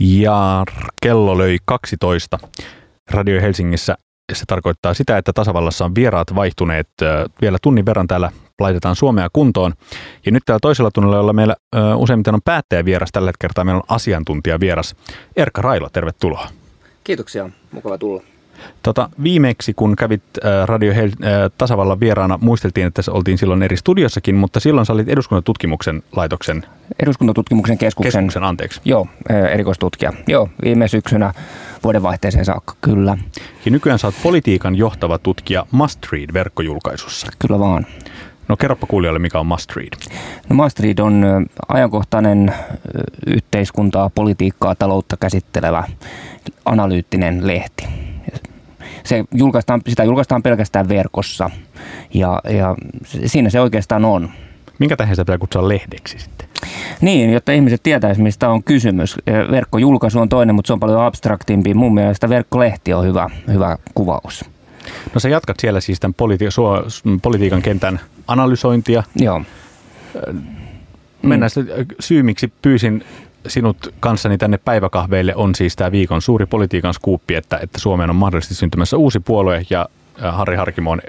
[0.00, 0.64] Ja
[1.02, 2.38] kello löi 12
[3.10, 3.96] Radio Helsingissä.
[4.32, 6.88] Se tarkoittaa sitä, että tasavallassa on vieraat vaihtuneet
[7.40, 9.74] vielä tunnin verran täällä laitetaan Suomea kuntoon.
[10.26, 11.56] Ja nyt täällä toisella tunnilla, jolla meillä
[11.96, 12.40] useimmiten on
[12.84, 14.96] vieras, tällä kertaa meillä on asiantuntijavieras.
[15.36, 16.48] Erkka Railo, tervetuloa.
[17.04, 18.22] Kiitoksia, mukava tulla.
[18.82, 23.76] Tota, viimeksi, kun kävit äh, Radio Hel- äh, Tasavallan vieraana, muisteltiin, että oltiin silloin eri
[23.76, 26.66] studiossakin, mutta silloin sä olit eduskuntatutkimuksen laitoksen...
[27.02, 28.12] Eduskuntatutkimuksen keskuksen...
[28.12, 28.80] Keskuksen, anteeksi.
[28.84, 29.06] Joo,
[29.50, 30.12] erikoistutkija.
[30.26, 31.32] Joo, viime syksynä
[31.84, 33.18] vuodenvaihteeseen saakka, kyllä.
[33.64, 37.26] Ja nykyään sä oot politiikan johtava tutkija Must Read-verkkojulkaisussa.
[37.38, 37.86] Kyllä vaan.
[38.48, 39.92] No kerropa kuulijoille, mikä on Must Read.
[40.48, 42.54] No Must Read on ajankohtainen
[43.26, 45.84] yhteiskuntaa, politiikkaa, taloutta käsittelevä
[46.64, 48.07] analyyttinen lehti
[49.08, 51.50] se julkaistaan, sitä julkaistaan pelkästään verkossa
[52.14, 52.74] ja, ja
[53.26, 54.30] siinä se oikeastaan on.
[54.78, 56.48] Minkä tähän sitä pitää kutsua lehdeksi sitten?
[57.00, 59.16] Niin, jotta ihmiset tietäisivät, mistä on kysymys.
[59.50, 61.74] Verkkojulkaisu on toinen, mutta se on paljon abstraktimpi.
[61.74, 64.44] Mun mielestä verkkolehti on hyvä, hyvä kuvaus.
[65.14, 69.02] No sä jatkat siellä siis tämän politi- politiikan kentän analysointia.
[69.16, 69.42] Joo.
[71.22, 71.86] Mennään mm.
[72.00, 73.04] syy, miksi pyysin
[73.46, 78.16] sinut kanssani tänne päiväkahveille on siis tämä viikon suuri politiikan skuuppi, että, että Suomeen on
[78.16, 81.00] mahdollisesti syntymässä uusi puolue ja Harri Harkimo on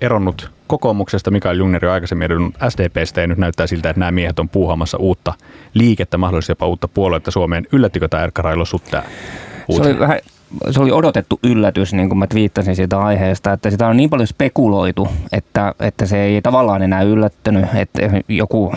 [0.00, 4.38] eronnut kokoomuksesta, Mikael Jungner on aikaisemmin eronnut SDPstä ja nyt näyttää siltä, että nämä miehet
[4.38, 5.34] on puuhaamassa uutta
[5.74, 7.66] liikettä, mahdollisesti jopa uutta puoluetta Suomeen.
[7.72, 9.02] Yllättikö tämä Erkka Railo sut tämä
[9.70, 10.18] Se oli vähän
[10.70, 14.26] se oli odotettu yllätys, niin kuin mä viittasin siitä aiheesta, että sitä on niin paljon
[14.26, 18.72] spekuloitu, että, että se ei tavallaan enää yllättänyt, että joku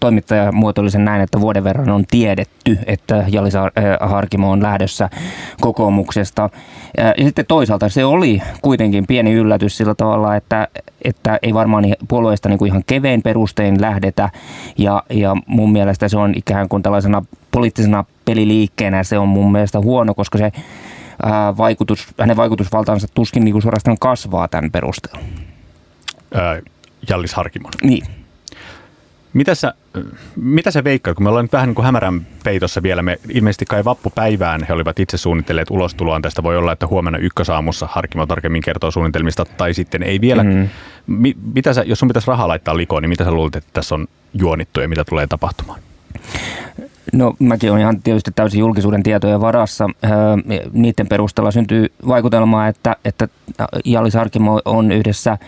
[0.00, 5.10] toimittaja muotoili sen näin, että vuoden verran on tiedetty, että Jalisa Harkimo on lähdössä
[5.60, 6.50] kokoomuksesta.
[6.98, 10.68] Ja sitten toisaalta se oli kuitenkin pieni yllätys sillä tavalla, että,
[11.02, 14.30] että ei varmaan puolueesta niin kuin ihan kevein perustein lähdetä,
[14.78, 19.80] ja, ja mun mielestä se on ikään kuin tällaisena poliittisena peliliikkeenä se on mun mielestä
[19.80, 20.52] huono, koska se
[21.22, 25.20] ää, vaikutus, hänen vaikutusvaltaansa tuskin niin suorastaan kasvaa tämän perusteella.
[26.34, 26.60] Ää,
[27.08, 27.72] Jallis Harkimon.
[27.82, 28.06] Niin.
[29.32, 29.74] Mitä sä,
[30.36, 33.64] mitä sä veikkaat, kun me ollaan nyt vähän niin kuin hämärän peitossa vielä, me ilmeisesti
[33.64, 38.62] kai vappupäivään he olivat itse suunnitelleet ulostuloaan, tästä voi olla, että huomenna ykkösaamussa Harkimo tarkemmin
[38.62, 40.42] kertoo suunnitelmista, tai sitten ei vielä.
[40.42, 40.68] Mm.
[41.06, 43.94] Mi, mitä sä, jos sun pitäisi rahaa laittaa likoon, niin mitä sä luulet, että tässä
[43.94, 45.80] on juonittu ja mitä tulee tapahtumaan?
[47.14, 49.88] No mäkin olen ihan tietysti täysin julkisuuden tietojen varassa.
[50.72, 53.28] Niiden perusteella syntyy vaikutelma, että, että
[53.84, 55.38] Jalli Sarkimo on yhdessä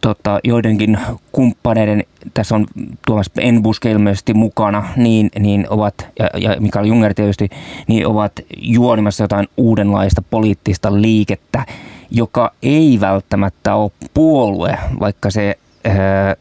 [0.00, 0.98] tota, joidenkin
[1.32, 2.04] kumppaneiden,
[2.34, 2.66] tässä on
[3.06, 7.48] Tuomas Enbuske ilmeisesti mukana, niin, niin ovat, ja, ja Mikael Junger tietysti,
[7.88, 11.64] niin ovat juonimassa jotain uudenlaista poliittista liikettä,
[12.10, 16.36] joka ei välttämättä ole puolue, vaikka se ää,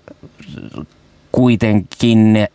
[1.31, 2.47] kuitenkin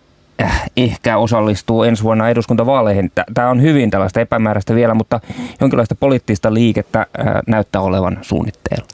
[0.76, 3.12] ehkä osallistuu ensi vuonna eduskuntavaaleihin.
[3.34, 5.20] Tämä on hyvin tällaista epämääräistä vielä, mutta
[5.60, 7.06] jonkinlaista poliittista liikettä äh,
[7.46, 8.86] näyttää olevan suunnitteilla.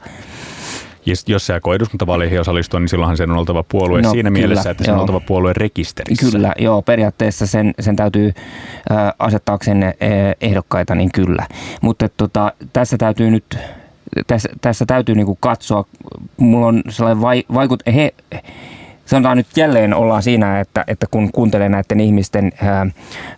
[1.27, 4.69] Jos se aikoo eduskuntavaaleihin osallistua, niin silloinhan sen on oltava puolue no, siinä kyllä, mielessä,
[4.69, 6.31] että sen on oltava puolue rekisterissä.
[6.31, 8.33] Kyllä, joo, periaatteessa sen, sen täytyy
[8.91, 9.93] äh, asettaakseen äh,
[10.41, 11.47] ehdokkaita, niin kyllä.
[11.81, 13.57] Mutta tota, tässä täytyy nyt
[14.27, 15.85] tässä, tässä täytyy niinku katsoa,
[16.37, 18.13] mulla on sellainen vai, vaikut, he,
[19.07, 22.87] sanotaan nyt jälleen ollaan siinä, että, että kun kuuntelee näiden ihmisten ää,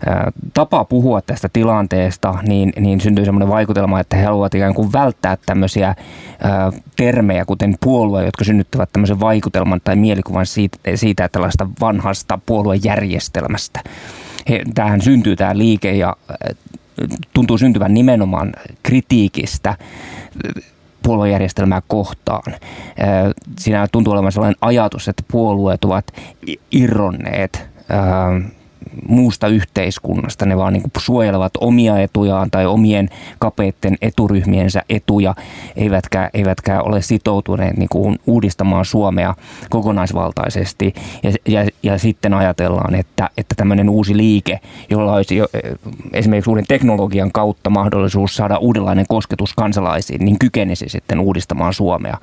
[0.05, 4.93] ää, tapa puhua tästä tilanteesta, niin, niin syntyy semmoinen vaikutelma, että he haluavat ikään kuin
[4.93, 11.67] välttää tämmöisiä ää, termejä, kuten puolue, jotka synnyttävät tämmöisen vaikutelman tai mielikuvan siitä, siitä tällaista
[11.81, 13.83] vanhasta puoluejärjestelmästä.
[14.49, 16.15] He, tämähän syntyy tämä liike ja
[17.33, 18.53] tuntuu syntyvän nimenomaan
[18.83, 19.75] kritiikistä
[21.09, 22.53] puoluejärjestelmää kohtaan.
[23.59, 26.05] Siinä tuntuu olevan sellainen ajatus, että puolueet ovat
[26.71, 27.69] irronneet
[29.07, 30.45] muusta yhteiskunnasta.
[30.45, 33.09] Ne vaan niin kuin suojelevat omia etujaan tai omien
[33.39, 35.35] kapeitten eturyhmiensä etuja,
[35.75, 39.35] eivätkä, eivätkä ole sitoutuneet niin kuin uudistamaan Suomea
[39.69, 40.93] kokonaisvaltaisesti.
[41.23, 44.59] Ja, ja, ja sitten ajatellaan, että, että tämmöinen uusi liike,
[44.89, 45.47] jolla olisi jo,
[46.13, 52.17] esimerkiksi uuden teknologian kautta mahdollisuus saada uudenlainen kosketus kansalaisiin, niin kykenisi sitten uudistamaan Suomea.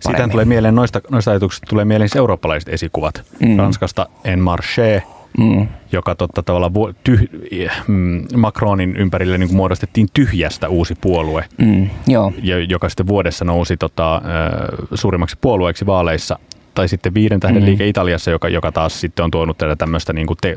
[0.00, 3.22] Siitä tulee mieleen, noista, noista ajatuksista tulee mieleen siis eurooppalaiset esikuvat.
[3.40, 3.56] Mm.
[3.56, 5.02] Ranskasta En Marché,
[5.38, 5.68] mm.
[5.92, 6.70] joka totta tavalla
[7.04, 7.28] tyh,
[7.88, 12.32] mm, Macronin ympärille niin muodostettiin tyhjästä uusi puolue, mm, joo.
[12.68, 14.22] joka sitten vuodessa nousi tota,
[14.94, 16.38] suurimmaksi puolueeksi vaaleissa
[16.74, 17.66] tai sitten viiden tähden mm.
[17.66, 20.56] liike Italiassa, joka, joka taas sitten on tuonut tätä tämmöistä niin kuin te,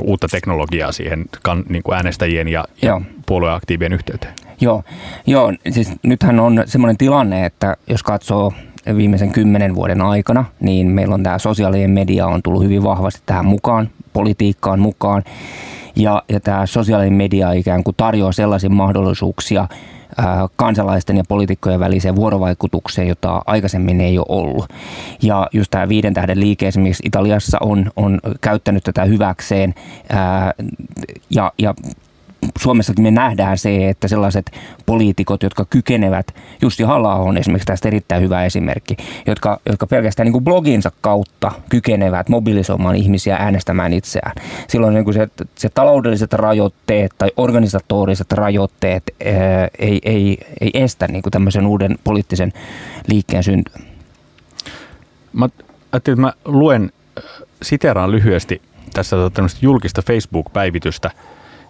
[0.00, 4.34] uutta teknologiaa siihen kan, niin kuin äänestäjien ja, ja puolueaktiivien yhteyteen.
[4.60, 4.84] Joo,
[5.26, 8.52] joo, siis nythän on semmoinen tilanne, että jos katsoo
[8.96, 13.46] viimeisen kymmenen vuoden aikana, niin meillä on tämä sosiaalinen media on tullut hyvin vahvasti tähän
[13.46, 15.22] mukaan, politiikkaan mukaan.
[15.96, 19.68] Ja, ja tämä sosiaalinen media ikään kuin tarjoaa sellaisia mahdollisuuksia
[20.56, 24.68] kansalaisten ja poliitikkojen väliseen vuorovaikutukseen, jota aikaisemmin ei ole ollut.
[25.22, 29.74] Ja just tämä viiden tähden liike esimerkiksi Italiassa on, on käyttänyt tätä hyväkseen
[31.30, 31.74] ja, ja
[32.58, 34.50] Suomessakin me nähdään se, että sellaiset
[34.86, 38.96] poliitikot, jotka kykenevät, Jussi halla on esimerkiksi tästä erittäin hyvä esimerkki,
[39.26, 44.32] jotka, jotka pelkästään niin kuin bloginsa kautta kykenevät mobilisoimaan ihmisiä äänestämään itseään.
[44.68, 51.08] Silloin niin kuin se, se taloudelliset rajoitteet tai organisatoriset rajoitteet ää, ei, ei, ei estä
[51.08, 52.52] niin kuin tämmöisen uuden poliittisen
[53.06, 53.78] liikkeen syntyä.
[55.32, 55.48] Mä
[55.92, 56.92] ajattelin, että mä luen,
[57.62, 58.62] siteraan lyhyesti
[58.92, 61.10] tässä tämmöistä julkista Facebook-päivitystä–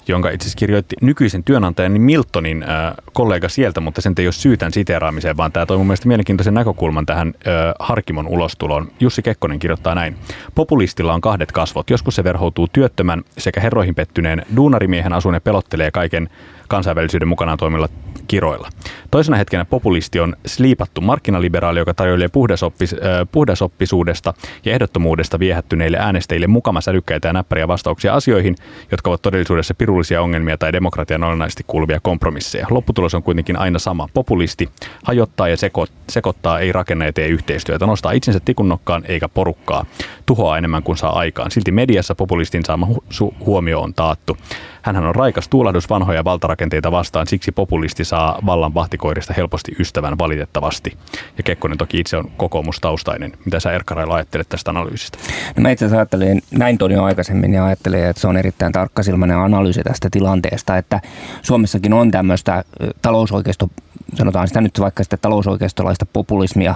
[0.08, 4.32] jonka itse asiassa kirjoitti nykyisen työnantajan niin Miltonin äh, kollega sieltä, mutta sen ei ole
[4.32, 8.90] syytän siteeraamiseen, vaan tämä toi mun mielestä mielenkiintoisen näkökulman tähän äh, Harkimon ulostuloon.
[9.00, 10.16] Jussi Kekkonen kirjoittaa näin.
[10.54, 11.90] Populistilla on kahdet kasvot.
[11.90, 16.28] Joskus se verhoutuu työttömän sekä herroihin pettyneen duunarimiehen asuun ja pelottelee kaiken
[16.68, 17.88] kansainvälisyyden mukanaan toimilla
[18.26, 18.68] kiroilla.
[19.10, 22.98] Toisena hetkenä populisti on sliipattu markkinaliberaali, joka tarjoilee puhdasoppis, äh,
[23.32, 24.34] puhdasoppisuudesta
[24.64, 28.56] ja ehdottomuudesta viehättyneille äänestäjille mukama sälykkäitä ja näppäriä vastauksia asioihin,
[28.90, 32.66] jotka ovat todellisuudessa pirullisia ongelmia tai demokratian olennaisesti kuuluvia kompromisseja.
[32.70, 34.08] Lopputulos on kuitenkin aina sama.
[34.14, 34.68] Populisti
[35.04, 39.84] hajottaa ja seko, sekoittaa, ei rakenna ja tee yhteistyötä, nostaa itsensä tikunnokkaan eikä porukkaa,
[40.26, 41.50] tuhoaa enemmän kuin saa aikaan.
[41.50, 44.36] Silti mediassa populistin saama hu- huomio on taattu.
[44.82, 46.53] Hänhän on raikas tuulahdus vanhoja valtarakenteita
[46.90, 50.98] vastaan, siksi populisti saa vallan vahtikoirista helposti ystävän valitettavasti.
[51.36, 53.32] Ja Kekkonen toki itse on kokoomustaustainen.
[53.44, 55.18] Mitä sä Erkka Raila ajattelet tästä analyysistä?
[55.56, 58.72] No mä itse asiassa ajattelin, näin toin jo aikaisemmin ja ajattelin, että se on erittäin
[58.72, 61.00] tarkkasilmainen analyysi tästä tilanteesta, että
[61.42, 62.64] Suomessakin on tämmöistä
[63.02, 63.68] talousoikeisto,
[64.14, 66.74] sanotaan sitä nyt vaikka sitä talousoikeistolaista populismia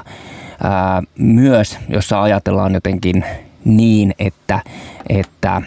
[0.62, 3.24] ää, myös, jossa ajatellaan jotenkin
[3.64, 4.62] niin, että,
[5.08, 5.62] että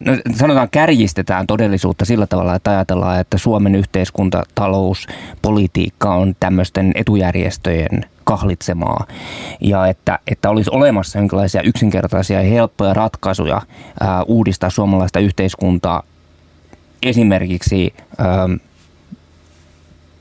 [0.00, 5.06] no sanotaan kärjistetään todellisuutta sillä tavalla, että ajatellaan, että Suomen yhteiskunta, talous,
[5.42, 9.06] politiikka on tämmöisten etujärjestöjen kahlitsemaa
[9.60, 13.62] ja että, että olisi olemassa jonkinlaisia yksinkertaisia ja helppoja ratkaisuja
[14.00, 16.02] ää, uudistaa suomalaista yhteiskuntaa
[17.02, 18.48] esimerkiksi ää,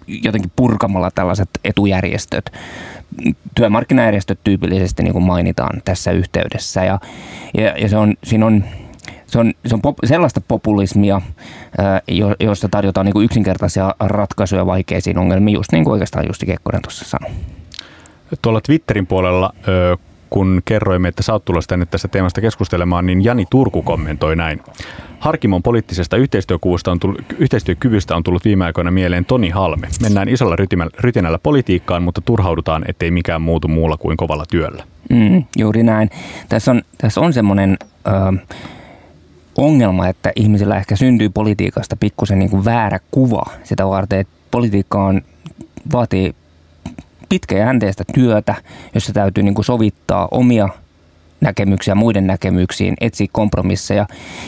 [0.08, 2.52] jotenkin purkamalla tällaiset etujärjestöt.
[3.56, 7.00] Työmarkkinajärjestöt tyypillisesti niin kuin mainitaan tässä yhteydessä ja,
[7.58, 8.64] ja, ja se on, siinä on
[9.30, 11.22] se on, se on pop, sellaista populismia,
[12.08, 16.82] jo, jossa tarjotaan niin kuin yksinkertaisia ratkaisuja vaikeisiin ongelmiin, just niin kuin oikeastaan Justi Kekkonen
[16.82, 17.32] tuossa sanoi.
[18.42, 19.54] Tuolla Twitterin puolella,
[20.30, 24.62] kun kerroimme, että sä oot tulossa tänne tästä teemasta keskustelemaan, niin Jani Turku kommentoi näin.
[25.20, 29.88] Harkimon poliittisesta yhteistyökyvystä on tullut, yhteistyökyvystä on tullut viime aikoina mieleen Toni Halme.
[30.02, 30.56] Mennään isolla
[31.00, 34.84] rytinällä politiikkaan, mutta turhaudutaan, ettei mikään muutu muulla kuin kovalla työllä.
[35.10, 36.10] Mm, juuri näin.
[36.50, 37.78] Tässä on, tässä on semmoinen...
[38.08, 38.46] Äh,
[39.60, 45.04] ongelma, että ihmisillä ehkä syntyy politiikasta pikkusen niin kuin väärä kuva sitä varten, että politiikka
[45.04, 45.22] on,
[45.92, 46.36] vaatii
[47.30, 48.56] pitkäjänteistä työtä,
[48.96, 50.70] jossa täytyy niin kuin sovittaa omia
[51.42, 54.06] näkemyksiä muiden näkemyksiin, etsiä kompromisseja.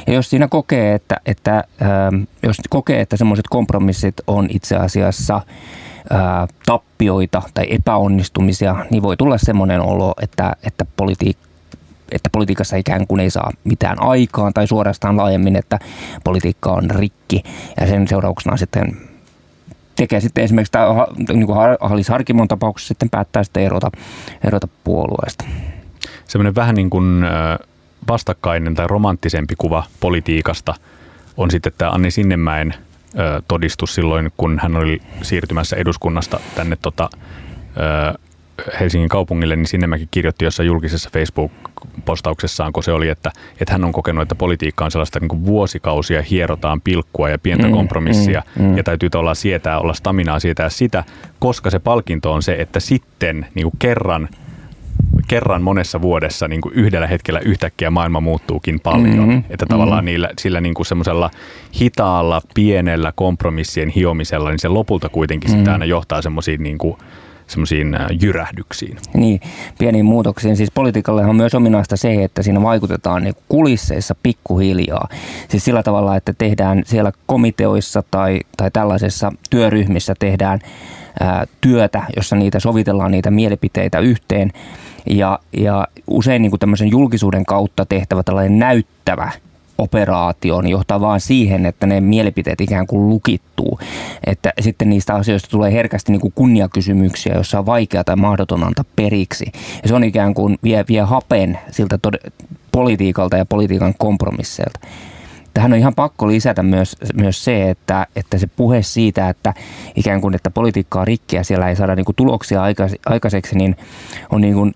[0.07, 5.35] Ja jos siinä kokee, että, että, ähm, jos kokee, että semmoiset kompromissit on itse asiassa
[5.35, 11.50] äh, tappioita tai epäonnistumisia, niin voi tulla semmoinen olo, että, että politiikka
[12.11, 15.79] että politiikassa ikään kuin ei saa mitään aikaan tai suorastaan laajemmin, että
[16.23, 17.43] politiikka on rikki
[17.79, 18.97] ja sen seurauksena sitten
[19.95, 20.85] tekee sitten esimerkiksi tämä,
[21.33, 23.91] niin kuin Halis Harkimon tapauksessa sitten päättää sitten erota,
[24.43, 25.45] erota puolueesta.
[26.27, 27.25] Semmoinen vähän niin kuin
[28.07, 30.75] vastakkainen tai romanttisempi kuva politiikasta
[31.37, 32.73] on sitten tämä Anni Sinnemäen
[33.47, 37.09] todistus silloin, kun hän oli siirtymässä eduskunnasta tänne tota,
[38.79, 43.91] Helsingin kaupungille, niin Sinnemäki kirjoitti jossain julkisessa Facebook-postauksessaan, kun se oli, että, että hän on
[43.91, 48.65] kokenut, että politiikka on sellaista niin kuin vuosikausia hierotaan pilkkua ja pientä mm, kompromissia mm,
[48.65, 48.77] mm.
[48.77, 51.03] ja täytyy olla sietää, olla staminaa sietää sitä,
[51.39, 54.29] koska se palkinto on se, että sitten niin kuin kerran
[55.27, 59.27] kerran monessa vuodessa niin kuin yhdellä hetkellä yhtäkkiä maailma muuttuukin paljon.
[59.27, 59.43] Mm-hmm.
[59.49, 60.05] Että tavallaan mm-hmm.
[60.05, 61.31] niillä, sillä niin kuin semmoisella
[61.81, 65.61] hitaalla, pienellä kompromissien hiomisella, niin se lopulta kuitenkin mm-hmm.
[65.61, 66.97] sitä aina johtaa semmoisiin niin kuin
[67.51, 68.97] semmoisiin äh, jyrähdyksiin.
[69.13, 69.41] Niin,
[69.79, 70.57] pieniin muutoksiin.
[70.57, 75.07] Siis politiikalle on myös ominaista se, että siinä vaikutetaan niin kulisseissa pikkuhiljaa.
[75.49, 80.59] Siis sillä tavalla, että tehdään siellä komiteoissa tai, tai tällaisessa työryhmissä tehdään
[81.19, 84.51] ää, työtä, jossa niitä sovitellaan niitä mielipiteitä yhteen.
[85.09, 89.31] Ja, ja usein niin kuin tämmöisen julkisuuden kautta tehtävä tällainen näyttävä
[89.81, 93.79] operaatioon johtaa vaan siihen, että ne mielipiteet ikään kuin lukittuu.
[94.27, 98.85] Että sitten niistä asioista tulee herkästi niin kuin kunniakysymyksiä, joissa on vaikea tai mahdoton antaa
[98.95, 99.45] periksi.
[99.83, 102.31] Ja se on ikään kuin vie, vie hapen siltä tod-
[102.71, 104.79] politiikalta ja politiikan kompromisseilta.
[105.53, 109.53] Tähän on ihan pakko lisätä myös, myös se, että, että se puhe siitä, että
[109.95, 112.61] ikään kuin että politiikka on rikki ja siellä ei saada niin kuin tuloksia
[113.05, 113.75] aikaiseksi, niin
[114.29, 114.73] on niin kuin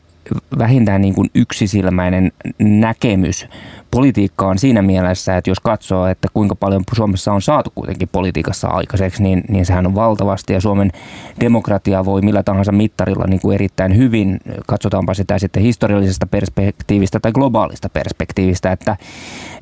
[0.59, 3.47] vähintään niin kuin yksisilmäinen näkemys.
[3.91, 9.23] Politiikkaan siinä mielessä, että jos katsoo, että kuinka paljon Suomessa on saatu kuitenkin politiikassa aikaiseksi,
[9.23, 10.53] niin, niin sehän on valtavasti.
[10.53, 10.91] Ja Suomen
[11.39, 17.31] demokratia voi millä tahansa mittarilla niin kuin erittäin hyvin, katsotaanpa sitä sitten historiallisesta perspektiivistä tai
[17.31, 18.97] globaalista perspektiivistä, että,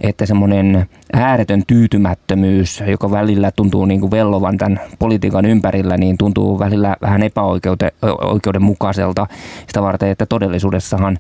[0.02, 6.60] että semmoinen ääretön tyytymättömyys, joka välillä tuntuu niin kuin vellovan tämän politiikan ympärillä, niin tuntuu
[6.60, 9.28] välillä vähän epäoikeudenmukaiselta
[9.68, 11.18] sitä varten, että todellisuudessahan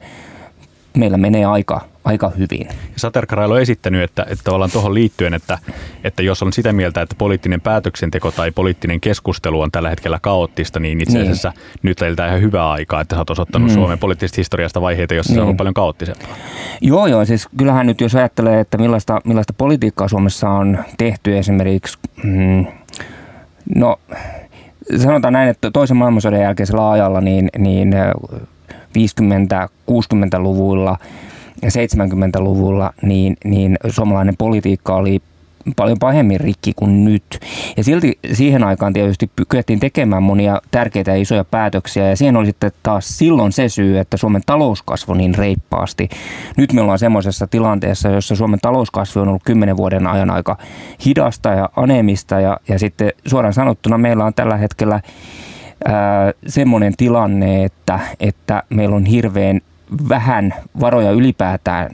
[0.98, 2.68] meillä menee aika, aika hyvin.
[2.96, 5.58] Saterkarailo on esittänyt, että, että tavallaan tuohon liittyen, että,
[6.04, 10.80] että jos on sitä mieltä, että poliittinen päätöksenteko tai poliittinen keskustelu on tällä hetkellä kaoottista,
[10.80, 11.32] niin itse niin.
[11.32, 11.80] asiassa niin.
[11.84, 13.74] nyt teiltä ihan hyvää aikaa, että sä oot osoittanut mm.
[13.74, 15.36] Suomen poliittisesta historiasta vaiheita, joissa niin.
[15.36, 15.58] se on ollut niin.
[15.58, 16.36] paljon kaoottisempaa.
[16.82, 17.26] Joo, joo.
[17.26, 22.66] Siis kyllähän nyt jos ajattelee, että millaista, millaista politiikkaa Suomessa on tehty esimerkiksi, mm,
[23.76, 24.00] no
[24.98, 27.94] sanotaan näin, että toisen maailmansodan jälkeisellä ajalla niin, niin
[28.98, 30.98] 50-60-luvuilla
[31.62, 35.22] ja 70-luvulla, niin, niin suomalainen politiikka oli
[35.76, 37.40] paljon pahemmin rikki kuin nyt.
[37.78, 42.46] Ja silti siihen aikaan tietysti kyettiin tekemään monia tärkeitä ja isoja päätöksiä ja siihen oli
[42.46, 46.10] sitten taas silloin se syy, että Suomen talous kasvoi niin reippaasti.
[46.58, 50.58] Nyt me ollaan semmoisessa tilanteessa, jossa Suomen talouskasvu on ollut kymmenen vuoden ajan aika
[51.06, 55.02] hidasta ja anemista ja, ja sitten suoraan sanottuna meillä on tällä hetkellä
[56.48, 59.62] semmoinen tilanne, että, että meillä on hirveän
[60.10, 61.90] vähän varoja ylipäätään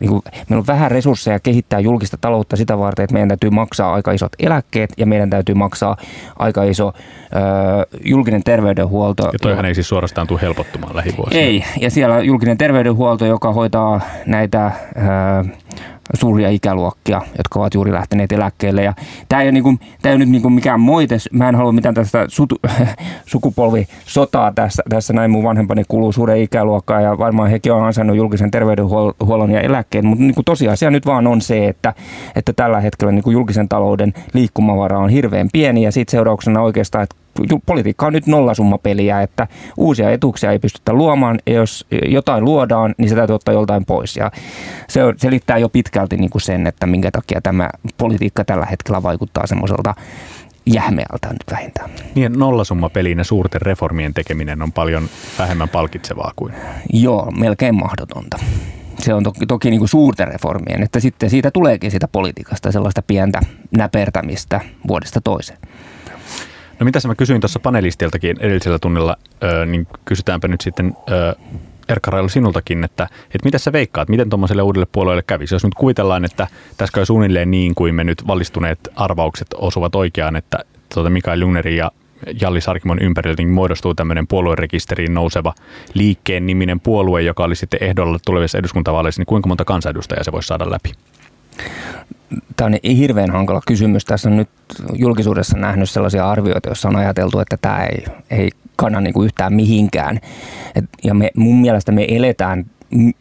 [0.00, 3.94] niin kuin, meillä on vähän resursseja kehittää julkista taloutta sitä varten, että meidän täytyy maksaa
[3.94, 5.96] aika isot eläkkeet ja meidän täytyy maksaa
[6.36, 9.22] aika iso ö, julkinen terveydenhuolto.
[9.32, 11.40] Ja toihan ei siis suorastaan tule helpottumaan lähivuosina.
[11.40, 15.50] Ei, ja siellä julkinen terveydenhuolto, joka hoitaa näitä ö,
[16.14, 18.82] suuria ikäluokkia, jotka ovat juuri lähteneet eläkkeelle.
[18.82, 18.94] Ja
[19.28, 21.16] tämä ei ole, niinku, tämä ei ole nyt niinku mikään moite.
[21.32, 22.56] Mä en halua mitään tästä sutu,
[23.32, 25.30] sukupolvisotaa tässä, tässä näin.
[25.30, 30.06] Mun vanhempani kuuluu suuren ikäluokkaan ja varmaan hekin on ansainnut julkisen terveydenhuollon ja eläkkeen.
[30.06, 31.94] Mutta niinku tosiasia nyt vaan on se, että,
[32.36, 37.16] että tällä hetkellä niinku julkisen talouden liikkumavara on hirveän pieni ja siitä seurauksena oikeastaan, että
[37.66, 43.08] politiikka on nyt nollasummapeliä, että uusia etuuksia ei pystytä luomaan, ja jos jotain luodaan, niin
[43.08, 44.16] se täytyy ottaa joltain pois.
[44.16, 44.30] Ja
[44.88, 49.46] se selittää jo pitkälti niin kuin sen, että minkä takia tämä politiikka tällä hetkellä vaikuttaa
[49.46, 49.94] semmoiselta
[50.66, 51.90] jähmeältä nyt vähintään.
[52.14, 56.54] Niin, nollasummapeliin ja suurten reformien tekeminen on paljon vähemmän palkitsevaa kuin...
[56.92, 58.38] Joo, melkein mahdotonta
[58.98, 63.02] se on toki, toki niin kuin suurten reformien, että sitten siitä tuleekin sitä politiikasta sellaista
[63.02, 63.40] pientä
[63.76, 65.58] näpertämistä vuodesta toiseen.
[66.80, 69.16] No mitä mä kysyin tuossa panelistiltakin edellisellä tunnilla,
[69.66, 70.96] niin kysytäänpä nyt sitten
[71.88, 75.54] Erkka Railu sinultakin, että, että mitä sä veikkaat, miten tuommoiselle uudelle puolueelle kävisi?
[75.54, 80.36] Jos nyt kuvitellaan, että tässä käy suunnilleen niin kuin me nyt valistuneet arvaukset osuvat oikeaan,
[80.36, 80.58] että
[80.94, 81.90] tuota Mikael Jungnerin ja
[82.40, 85.54] Jalli Sarkimon ympäriltä niin muodostuu tämmöinen puoluerekisteriin nouseva
[85.94, 90.46] liikkeen niminen puolue, joka oli sitten ehdolla tulevissa eduskuntavaaleissa, niin kuinka monta kansanedustajaa se voisi
[90.46, 90.92] saada läpi?
[92.56, 94.04] Tämä on hirveän hankala kysymys.
[94.04, 94.48] Tässä on nyt
[94.94, 99.54] julkisuudessa nähnyt sellaisia arvioita, joissa on ajateltu, että tämä ei, ei kanna niin kuin yhtään
[99.54, 100.20] mihinkään.
[100.74, 102.64] Et, ja me, mun mielestä me eletään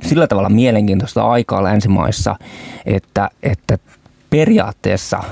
[0.02, 2.36] sillä tavalla mielenkiintoista aikaa länsimaissa,
[2.86, 3.78] että, että
[4.30, 5.24] periaatteessa,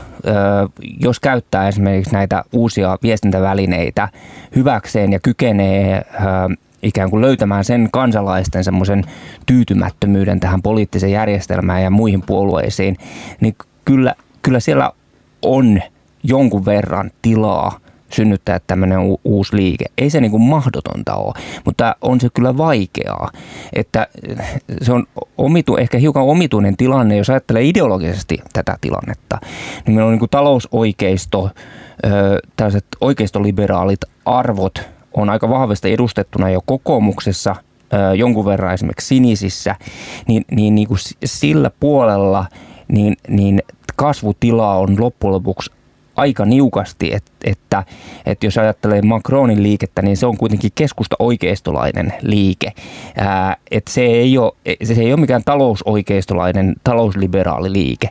[0.99, 4.09] jos käyttää esimerkiksi näitä uusia viestintävälineitä
[4.55, 6.05] hyväkseen ja kykenee
[6.83, 9.03] ikään kuin löytämään sen kansalaisten semmoisen
[9.45, 12.97] tyytymättömyyden tähän poliittiseen järjestelmään ja muihin puolueisiin,
[13.41, 14.91] niin kyllä, kyllä siellä
[15.41, 15.81] on
[16.23, 17.79] jonkun verran tilaa
[18.13, 19.85] synnyttää tämmöinen u- uusi liike.
[19.97, 21.33] Ei se niin kuin mahdotonta ole,
[21.65, 23.29] mutta on se kyllä vaikeaa.
[23.73, 24.07] Että
[24.81, 25.05] se on
[25.37, 29.39] omitu, ehkä hiukan omituinen tilanne, jos ajattelee ideologisesti tätä tilannetta.
[29.85, 31.49] Niin meillä on niin kuin talousoikeisto,
[32.55, 37.55] tällaiset oikeistoliberaalit arvot on aika vahvasti edustettuna jo kokoomuksessa,
[38.15, 39.75] jonkun verran esimerkiksi sinisissä,
[40.27, 42.45] niin, niin, niin kuin sillä puolella
[42.87, 43.61] niin, niin
[43.95, 45.71] kasvutila on loppujen lopuksi
[46.15, 47.83] aika niukasti, että, että,
[48.25, 52.73] että jos ajattelee Macronin liikettä, niin se on kuitenkin keskusta oikeistolainen liike.
[53.17, 54.53] Ää, että se, ei ole,
[54.83, 58.09] se ei ole mikään talousoikeistolainen, talousliberaali liike.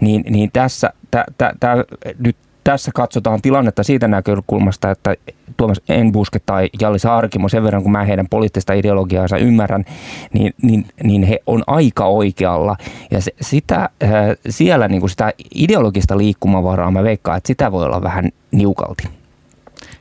[0.00, 1.84] Niin, niin tässä tä, tä, tä,
[2.18, 5.16] nyt tässä katsotaan tilannetta siitä näkökulmasta, että
[5.56, 9.84] Tuomas Enbuske tai Jallis Arkimo, sen verran kun mä heidän poliittista ideologiaansa ymmärrän,
[10.32, 12.76] niin, niin, niin he on aika oikealla.
[13.10, 14.10] Ja se, sitä, äh,
[14.48, 19.02] siellä niin kuin sitä ideologista liikkumavaraa mä veikkaan, että sitä voi olla vähän niukalti.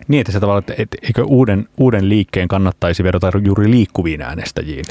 [0.07, 4.85] Niin, että se tavalla, että eikö uuden, uuden liikkeen kannattaisi vedota juuri liikkuviin äänestäjiin?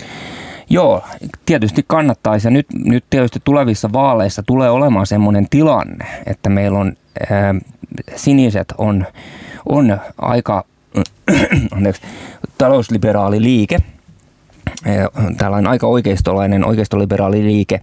[0.70, 1.04] Joo,
[1.46, 2.46] tietysti kannattaisi.
[2.46, 6.92] Ja nyt, nyt tietysti tulevissa vaaleissa tulee olemaan semmoinen tilanne, että meillä on
[7.30, 7.54] ää,
[8.16, 9.06] siniset on,
[9.68, 10.64] on aika
[11.76, 12.02] anteeksi,
[12.58, 13.78] talousliberaali liike,
[15.36, 17.80] tällainen aika oikeistolainen oikeistoliberaali liike,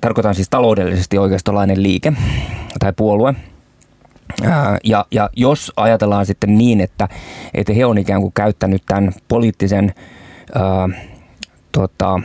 [0.00, 2.12] tarkoitan siis taloudellisesti oikeistolainen liike
[2.78, 3.34] tai puolue.
[4.84, 7.08] Ja, ja jos ajatellaan sitten niin, että,
[7.54, 9.94] että he on ikään kuin käyttänyt tämän poliittisen
[10.54, 10.88] ää,
[11.72, 12.20] tota,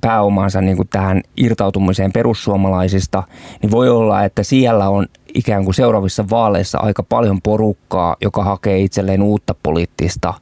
[0.00, 3.22] pääomansa niin kuin tähän irtautumiseen perussuomalaisista,
[3.62, 8.80] niin voi olla, että siellä on ikään kuin seuraavissa vaaleissa aika paljon porukkaa, joka hakee
[8.80, 10.34] itselleen uutta poliittista,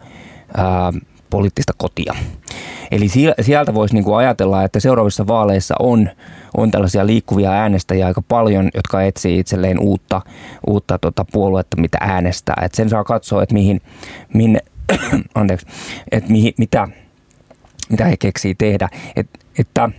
[0.57, 0.93] ää,
[1.31, 2.15] poliittista kotia.
[2.91, 3.09] Eli
[3.41, 6.11] sieltä voisi niin kuin ajatella, että seuraavissa vaaleissa on,
[6.57, 10.21] on tällaisia liikkuvia äänestäjiä aika paljon, jotka etsii itselleen uutta,
[10.67, 12.63] uutta tota puoluetta, mitä äänestää.
[12.63, 13.81] Et sen saa katsoa, että mihin,
[14.35, 14.59] minne,
[15.35, 15.67] anteeksi,
[16.11, 16.89] että mihin, mitä,
[17.91, 18.89] mitä he keksii tehdä.
[19.17, 19.29] Et,
[19.59, 19.91] että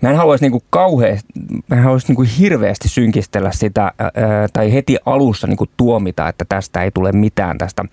[0.00, 1.28] Mä en haluaisi niinku kauheasti,
[1.68, 4.12] mä en haluaisi niinku hirveästi synkistellä sitä ää,
[4.52, 7.84] tai heti alussa niinku tuomita, että tästä ei tule mitään tästä,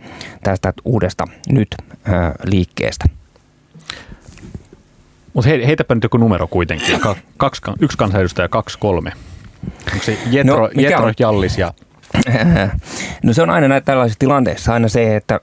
[0.44, 3.06] tästä uudesta nyt ää, liikkeestä.
[5.34, 7.00] Mutta he, heitäpä nyt joku numero kuitenkin.
[7.38, 9.12] Kaksi, yksi kansanedustaja, kaksi, kolme.
[9.94, 11.74] Onko se Jetro, no, Jetro Jallis ja
[13.24, 15.40] No se on aina näitä tällaisissa tilanteissa aina se, että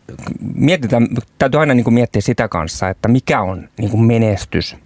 [0.54, 4.76] mietitään, täytyy aina niin kuin miettiä sitä kanssa, että mikä on niin kuin menestys.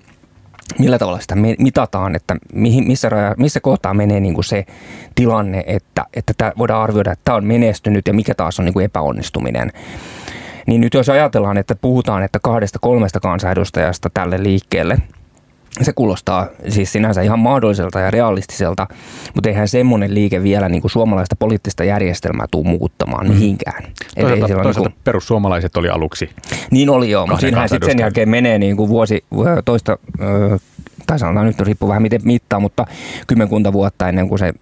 [0.78, 4.66] Millä tavalla sitä mitataan, että mihin, missä, raja, missä kohtaa menee niin kuin se
[5.14, 8.72] tilanne, että, että tämä voidaan arvioida, että tämä on menestynyt ja mikä taas on niin
[8.72, 9.72] kuin epäonnistuminen.
[10.66, 14.98] Niin nyt jos ajatellaan, että puhutaan, että kahdesta kolmesta kansanedustajasta tälle liikkeelle–
[15.82, 18.86] se kuulostaa siis sinänsä ihan mahdolliselta ja realistiselta,
[19.34, 23.32] mutta eihän semmoinen liike vielä niin kuin suomalaista poliittista järjestelmää tuu muuttamaan mm.
[23.32, 23.82] mihinkään.
[24.20, 26.30] Toisaalta, toisaalta niin kuin, perussuomalaiset oli aluksi.
[26.70, 29.24] Niin oli joo, mutta siinähän sitten sen jälkeen menee niin kuin vuosi
[29.64, 29.98] toista,
[31.06, 32.86] tai sanotaan nyt riippuu vähän miten mittaa, mutta
[33.26, 34.52] kymmenkunta vuotta ennen kuin se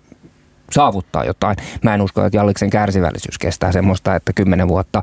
[0.74, 1.56] saavuttaa jotain.
[1.82, 5.02] Mä en usko, että Jalliksen kärsivällisyys kestää semmoista, että kymmenen vuotta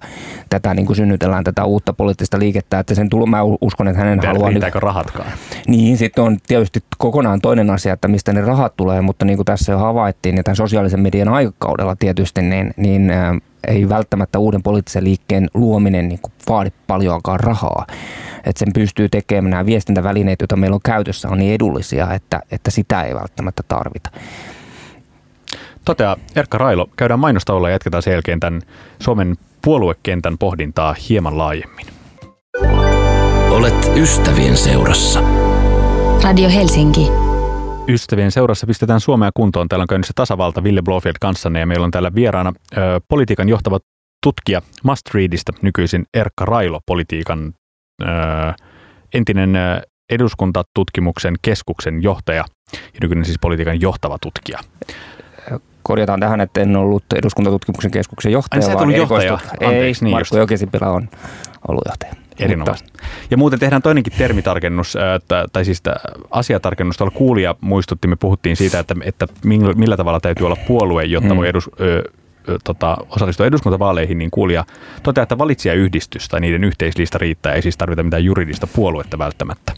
[0.49, 4.19] tätä niin kuin synnytellään tätä uutta poliittista liikettä, että sen tullut, mä uskon, että hänen
[4.27, 4.49] haluaa...
[4.49, 5.31] Riittääkö niin, rahatkaan?
[5.67, 9.45] Niin, sitten on tietysti kokonaan toinen asia, että mistä ne rahat tulee, mutta niin kuin
[9.45, 13.11] tässä jo havaittiin, niin tämän sosiaalisen median aikakaudella tietysti, niin, niin
[13.67, 17.85] ei välttämättä uuden poliittisen liikkeen luominen niin kuin vaadi paljoakaan rahaa.
[18.45, 22.71] Että sen pystyy tekemään nämä viestintävälineet, joita meillä on käytössä, on niin edullisia, että, että
[22.71, 24.09] sitä ei välttämättä tarvita.
[25.85, 26.87] Toteaa Erkka Railo.
[26.97, 28.61] Käydään mainostaulla ja jatketaan sen jälkeen tämän
[28.99, 31.85] Suomen puoluekentän pohdintaa hieman laajemmin.
[33.49, 35.23] Olet ystävien seurassa.
[36.23, 37.07] Radio Helsinki.
[37.87, 39.67] Ystävien seurassa pistetään Suomea kuntoon.
[39.69, 43.79] Täällä on käynnissä tasavalta Ville Blofield kanssanne ja meillä on täällä vieraana ö, politiikan johtava
[44.23, 47.53] tutkija Must Readista, nykyisin Erkka Railo, politiikan
[48.01, 48.05] ö,
[49.13, 54.59] entinen ö, eduskuntatutkimuksen keskuksen johtaja ja nykyinen siis politiikan johtava tutkija
[55.91, 59.33] korjataan tähän, että en ollut eduskuntatutkimuksen keskuksen johtaja, Ai, vaan johtaja.
[59.33, 61.09] Anteeksi, Ei, niin Markku Jokisipilä on
[61.67, 62.13] ollut johtaja.
[62.39, 62.89] Erinomaista.
[63.31, 64.97] Ja muuten tehdään toinenkin termitarkennus,
[65.53, 65.83] tai siis
[66.31, 66.97] asiatarkennus.
[66.97, 69.27] Tuolla kuulija muistutti, me puhuttiin siitä, että, että
[69.75, 71.37] millä tavalla täytyy olla puolue, jotta hmm.
[71.37, 72.03] voi edus, ö,
[72.63, 74.65] tota, osallistua eduskuntavaaleihin, niin kuulija
[75.03, 79.73] toteaa, että valitsijayhdistys tai niiden yhteislista riittää, ei siis tarvita mitään juridista puoluetta välttämättä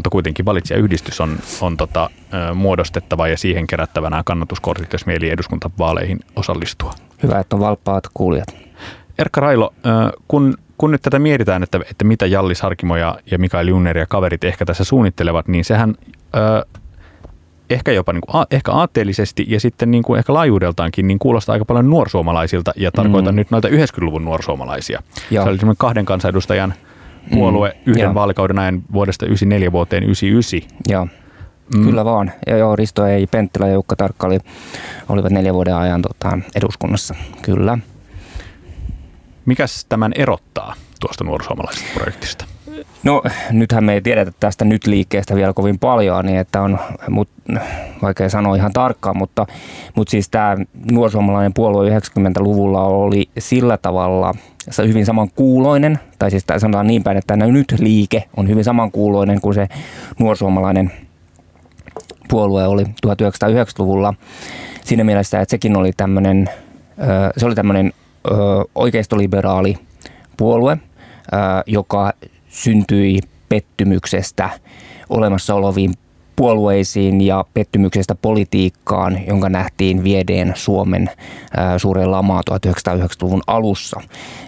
[0.00, 2.10] mutta kuitenkin valitsijayhdistys on, on tota,
[2.54, 6.92] muodostettava ja siihen kerättävä nämä kannatuskortit, jos mieli eduskuntavaaleihin osallistua.
[7.22, 8.56] Hyvä, että on valppaat kuulijat.
[9.18, 9.74] Erkka Railo,
[10.28, 14.06] kun, kun nyt tätä mietitään, että, että mitä Jallis Harkimo ja, ja Mikael Junner ja
[14.06, 15.94] kaverit ehkä tässä suunnittelevat, niin sehän
[16.36, 16.66] ö,
[17.70, 21.64] ehkä jopa niin kuin, ehkä aatteellisesti ja sitten niin kuin ehkä laajuudeltaankin niin kuulostaa aika
[21.64, 23.36] paljon nuorsuomalaisilta ja tarkoitan mm.
[23.36, 25.02] nyt noita 90-luvun nuorsuomalaisia.
[25.30, 25.44] Joo.
[25.44, 26.74] Se oli semmoinen kahden kansanedustajan–
[27.30, 28.14] puolue mm, yhden joo.
[28.14, 30.80] vaalikauden ajan vuodesta 94 vuoteen 99.
[30.88, 31.08] Joo.
[31.76, 31.84] Mm.
[31.84, 32.32] Kyllä vaan.
[32.46, 34.38] Ja joo, Risto ei Penttilä ja Jukka Tarkka oli,
[35.08, 37.14] olivat neljän vuoden ajan tota, eduskunnassa.
[37.42, 37.78] Kyllä.
[39.46, 42.44] Mikäs tämän erottaa tuosta nuorisoomalaisesta projektista?
[43.04, 47.28] No nythän me ei tiedetä tästä nyt liikkeestä vielä kovin paljon, niin että on mut,
[48.02, 49.46] vaikea sanoa ihan tarkkaan, mutta,
[49.94, 50.56] mutta siis tämä
[50.92, 54.34] nuorisoomalainen puolue 90-luvulla oli sillä tavalla
[54.86, 59.68] hyvin samankuuloinen, tai siis sanotaan niin päin, että nyt liike on hyvin samankuuloinen kuin se
[60.18, 60.92] nuorisoomalainen
[62.28, 64.14] puolue oli 1990-luvulla
[64.84, 66.48] siinä mielessä, että sekin oli tämmöinen,
[67.36, 67.92] se oli tämmöinen
[68.74, 69.76] oikeistoliberaali
[70.36, 70.78] puolue,
[71.66, 72.12] joka
[72.50, 74.50] syntyi pettymyksestä
[75.08, 75.94] olemassa oleviin
[76.36, 81.10] puolueisiin ja pettymyksestä politiikkaan, jonka nähtiin viedeen Suomen
[81.76, 84.00] suureen lamaa 1990-luvun alussa.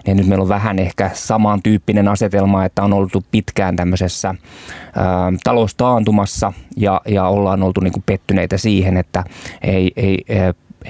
[0.07, 4.35] Ja nyt meillä on vähän ehkä samantyyppinen asetelma, että on oltu pitkään tämmöisessä
[5.43, 9.23] taloustaantumassa ja, ja ollaan oltu niin kuin pettyneitä siihen, että
[9.61, 10.25] ei, ei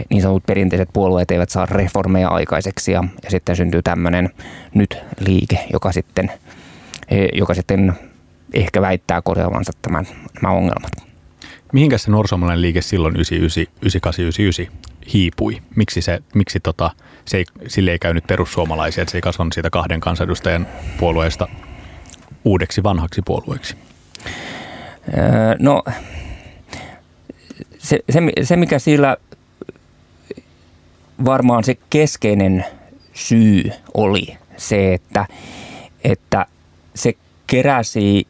[0.09, 4.29] niin sanotut perinteiset puolueet eivät saa reformeja aikaiseksi ja, ja sitten syntyy tämmöinen
[4.73, 6.31] nyt liike, joka sitten,
[7.33, 7.93] joka sitten
[8.53, 10.07] ehkä väittää korjaavansa tämän,
[10.41, 10.91] nämä ongelmat.
[11.73, 14.79] Mihinkä se nuorisomalainen liike silloin 98, 99
[15.13, 15.61] hiipui?
[15.75, 16.91] Miksi, se, miksi tota,
[17.25, 20.67] se ei, sille ei käynyt perussuomalaisia, että se ei kasvanut siitä kahden kansanedustajan
[20.99, 21.47] puolueesta
[22.45, 23.75] uudeksi vanhaksi puolueeksi?
[25.17, 25.83] Öö, no
[27.77, 29.17] se, se, se, mikä sillä
[31.25, 32.65] varmaan se keskeinen
[33.13, 35.25] syy oli se, että,
[36.03, 36.45] että
[36.95, 37.13] se
[37.47, 38.27] keräsi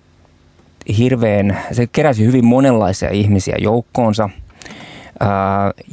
[0.97, 4.29] hirveän, se keräsi hyvin monenlaisia ihmisiä joukkoonsa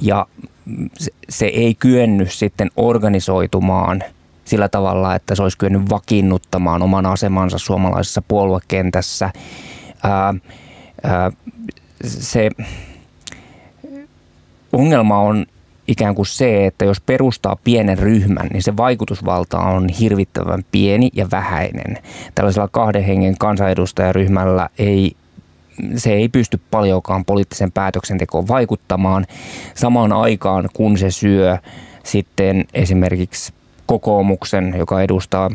[0.03, 0.27] ja
[1.29, 4.03] se, ei kyennyt sitten organisoitumaan
[4.45, 9.31] sillä tavalla, että se olisi kyennyt vakiinnuttamaan oman asemansa suomalaisessa puoluekentässä.
[12.05, 12.51] Se
[14.73, 15.47] ongelma on
[15.91, 21.27] ikään kuin se, että jos perustaa pienen ryhmän, niin se vaikutusvalta on hirvittävän pieni ja
[21.31, 21.99] vähäinen.
[22.35, 25.17] Tällaisella kahden hengen kansanedustajaryhmällä ei
[25.97, 29.27] se ei pysty paljonkaan poliittisen päätöksentekoon vaikuttamaan
[29.75, 31.59] samaan aikaan, kun se syö
[32.05, 33.53] sitten esimerkiksi
[33.91, 35.51] kokoomuksen, joka edustaa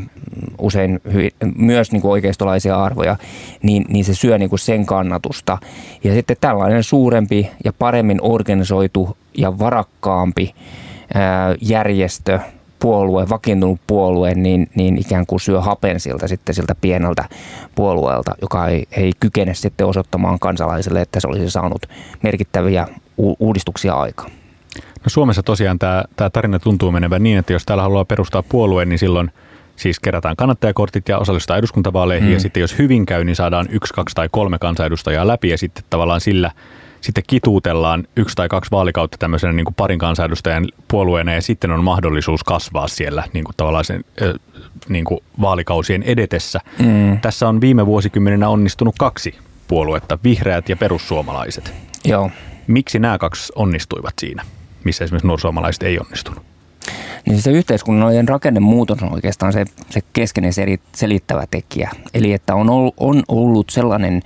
[0.59, 3.17] usein hyvin, myös niin kuin oikeistolaisia arvoja,
[3.63, 5.57] niin, niin se syö niin kuin sen kannatusta.
[6.03, 10.55] Ja sitten tällainen suurempi ja paremmin organisoitu ja varakkaampi
[11.13, 12.39] ää, järjestö,
[12.79, 17.29] puolue, vakiintunut puolue, niin, niin ikään kuin syö hapen siltä sitten siltä pieneltä
[17.75, 21.85] puolueelta, joka ei, ei kykene sitten osoittamaan kansalaisille, että se olisi saanut
[22.21, 24.31] merkittäviä u- uudistuksia aikaan.
[25.05, 28.89] No Suomessa tosiaan tämä, tämä tarina tuntuu menevän niin, että jos täällä haluaa perustaa puolueen,
[28.89, 29.31] niin silloin
[29.75, 32.29] siis kerätään kannattajakortit ja osallistutaan eduskuntavaaleihin.
[32.29, 32.33] Mm.
[32.33, 35.83] Ja sitten jos hyvin käy, niin saadaan yksi, kaksi tai kolme kansanedustajaa läpi ja sitten
[35.89, 36.51] tavallaan sillä
[37.01, 41.83] sitten kituutellaan yksi tai kaksi vaalikautta tämmöisenä niin kuin parin kansanedustajan puolueena ja sitten on
[41.83, 44.03] mahdollisuus kasvaa siellä niin kuin tavallaan sen,
[44.89, 46.59] niin kuin vaalikausien edetessä.
[46.79, 47.19] Mm.
[47.19, 49.35] Tässä on viime vuosikymmeninä onnistunut kaksi
[49.67, 51.73] puoluetta, vihreät ja perussuomalaiset.
[52.05, 52.31] Joo.
[52.67, 54.43] Miksi nämä kaksi onnistuivat siinä?
[54.85, 56.43] Missä esimerkiksi nuorisomalaiset ei onnistunut?
[57.25, 60.53] Niin se yhteiskunnallinen rakennemuutos on oikeastaan se, se keskeinen
[60.93, 61.91] selittävä tekijä.
[62.13, 64.21] Eli että on ollut, on ollut sellainen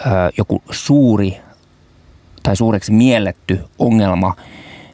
[0.00, 1.36] ö, joku suuri
[2.42, 4.36] tai suureksi mielletty ongelma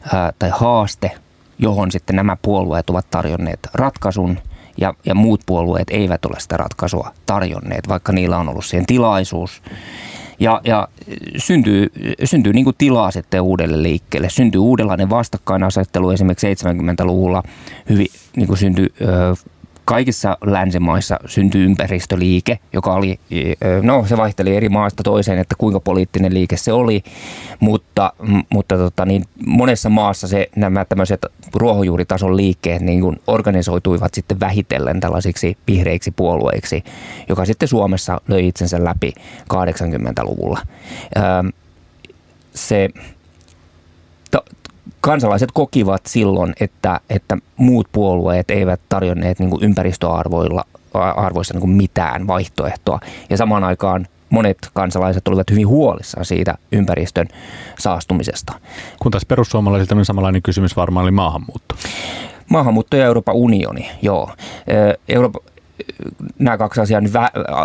[0.07, 1.11] ö, tai haaste,
[1.59, 4.39] johon sitten nämä puolueet ovat tarjonneet ratkaisun
[4.77, 9.63] ja, ja muut puolueet eivät ole sitä ratkaisua tarjonneet, vaikka niillä on ollut siihen tilaisuus.
[10.41, 10.89] Ja, ja
[11.37, 11.87] syntyy,
[12.25, 14.31] syntyy niin tilaa sitten uudelle liikkeelle.
[14.31, 17.43] Syntyy uudenlainen vastakkainasettelu esimerkiksi 70-luvulla.
[17.89, 18.87] Hyvin niin syntyi
[19.91, 23.21] kaikissa länsimaissa syntyi ympäristöliike, joka oli,
[23.83, 27.03] no se vaihteli eri maasta toiseen, että kuinka poliittinen liike se oli,
[27.61, 28.13] mutta,
[28.51, 35.01] mutta tota, niin monessa maassa se, nämä tämmöiset ruohonjuuritason liikkeet niin kuin organisoituivat sitten vähitellen
[35.01, 36.85] tällaisiksi vihreiksi puolueiksi,
[37.29, 39.13] joka sitten Suomessa löi itsensä läpi
[39.55, 40.61] 80-luvulla.
[42.55, 42.89] Se
[45.01, 51.71] kansalaiset kokivat silloin, että, että muut puolueet eivät tarjonneet niin kuin ympäristöarvoilla arvoissa niin kuin
[51.71, 53.01] mitään vaihtoehtoa.
[53.31, 57.29] Ja samaan aikaan monet kansalaiset olivat hyvin huolissaan siitä ympäristön
[57.79, 58.53] saastumisesta.
[59.03, 61.75] Kun taas perussuomalaisilta niin samanlainen kysymys varmaan oli maahanmuutto.
[62.49, 64.31] Maahanmuutto ja Euroopan unioni, joo.
[65.09, 65.41] Eurooppa,
[66.39, 67.13] nämä kaksi asiaa nyt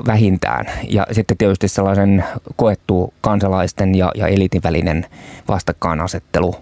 [0.08, 0.66] vähintään.
[0.90, 2.24] Ja sitten tietysti sellaisen
[2.56, 5.06] koettu kansalaisten ja, ja elitin välinen
[5.48, 6.56] vastakkainasettelu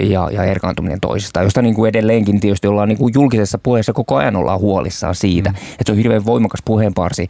[0.00, 4.16] ja, ja erkaantuminen toisista, josta niin kuin edelleenkin tietysti ollaan niin kuin julkisessa puheessa koko
[4.16, 5.50] ajan ollaan huolissaan siitä.
[5.50, 5.56] Mm.
[5.56, 7.28] Että se on hirveän voimakas puheenparsi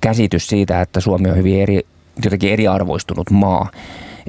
[0.00, 1.80] käsitys siitä, että Suomi on hyvin eri,
[2.24, 3.70] jotenkin eriarvoistunut maa.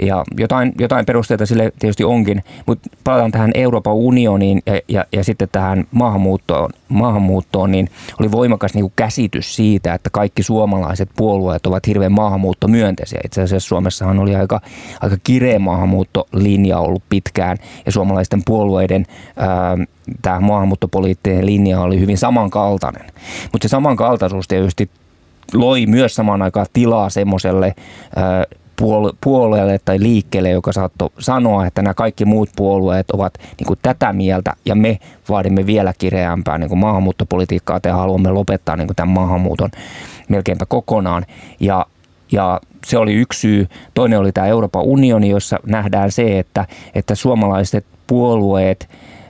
[0.02, 5.24] Ja jotain, jotain perusteita sille tietysti onkin, mutta palataan tähän Euroopan unioniin ja, ja, ja
[5.24, 11.66] sitten tähän maahanmuuttoon, maahanmuuttoon, niin oli voimakas niin kuin käsitys siitä, että kaikki suomalaiset puolueet
[11.66, 13.22] ovat hirveän maahanmuuttomyönteisiä.
[13.26, 14.62] Itse asiassa Suomessahan oli aika,
[15.02, 19.06] aika kireä maahanmuuttolinja ollut pitkään ja suomalaisten puolueiden
[19.38, 19.78] ää,
[20.22, 23.06] tämä maahanmuuttopoliittinen linja oli hyvin samankaltainen.
[23.52, 24.90] Mutta se samankaltaisuus tietysti
[25.54, 27.76] loi myös samaan aikaan tilaa semmoiselle
[29.22, 34.14] puolueelle tai liikkeelle, joka saattoi sanoa, että nämä kaikki muut puolueet ovat niin kuin tätä
[34.14, 39.14] mieltä ja me vaadimme vielä kireämpää niin kuin maahanmuuttopolitiikkaa ja haluamme lopettaa niin kuin tämän
[39.14, 39.70] maahanmuuton
[40.30, 41.26] melkeinpä kokonaan.
[41.60, 41.86] Ja,
[42.32, 43.68] ja se oli yksi syy.
[43.94, 46.66] Toinen oli tämä Euroopan unioni, jossa nähdään se, että,
[46.96, 48.90] että suomalaiset puolueet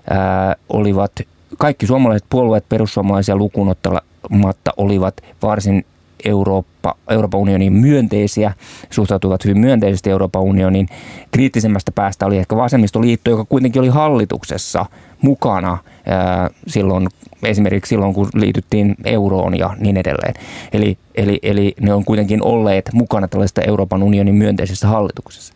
[0.09, 1.11] ää, olivat,
[1.57, 5.85] kaikki suomalaiset puolueet perussuomalaisia lukunottamatta olivat varsin
[6.25, 8.53] Eurooppa, Euroopan unionin myönteisiä,
[8.89, 10.87] suhtautuivat hyvin myönteisesti Euroopan unionin.
[11.31, 14.85] Kriittisemmästä päästä oli ehkä vasemmistoliitto, joka kuitenkin oli hallituksessa
[15.21, 17.07] mukana ää, silloin,
[17.43, 20.33] esimerkiksi silloin, kun liityttiin euroon ja niin edelleen.
[20.73, 25.53] Eli, eli, eli ne on kuitenkin olleet mukana tällaisessa Euroopan unionin myönteisessä hallituksessa.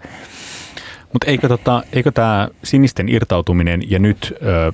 [1.14, 4.72] Mutta eikö, tota, eikö tämä sinisten irtautuminen ja nyt ö,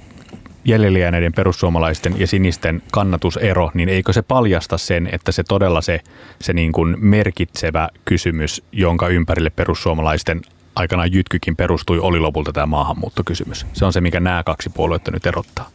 [0.65, 5.99] jäljellä jääneiden perussuomalaisten ja sinisten kannatusero, niin eikö se paljasta sen, että se todella se,
[6.41, 10.41] se niin kuin merkitsevä kysymys, jonka ympärille perussuomalaisten
[10.75, 13.65] aikanaan jytkykin perustui, oli lopulta tämä maahanmuuttokysymys.
[13.73, 15.69] Se on se, mikä nämä kaksi puoluetta nyt erottaa.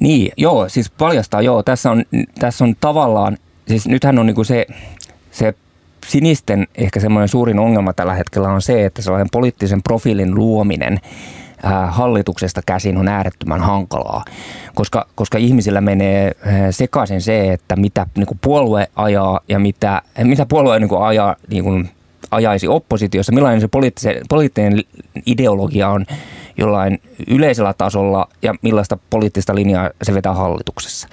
[0.00, 1.62] Niin, joo, siis paljastaa, joo.
[1.62, 2.04] Tässä on,
[2.38, 4.66] tässä on tavallaan, siis nythän on niinku se,
[5.30, 5.54] se
[6.06, 11.00] sinisten ehkä semmoinen suurin ongelma tällä hetkellä on se, että sellainen poliittisen profiilin luominen–
[11.88, 14.24] hallituksesta käsin on äärettömän hankalaa,
[14.74, 16.32] koska, koska ihmisillä menee
[16.70, 21.36] sekaisin se, että mitä niin kuin puolue ajaa ja mitä, mitä puolue niin kuin ajaa
[21.50, 21.90] niin kuin
[22.30, 23.68] ajaisi oppositiossa, millainen se
[24.28, 24.80] poliittinen,
[25.26, 26.06] ideologia on
[26.58, 31.08] jollain yleisellä tasolla ja millaista poliittista linjaa se vetää hallituksessa.